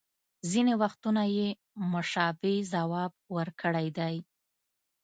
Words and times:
ځینې 0.51 0.73
وختونه 0.81 1.23
یې 1.37 1.47
مشابه 1.91 2.53
ځواب 2.73 3.11
ورکړی 3.37 3.87
دی 3.97 4.15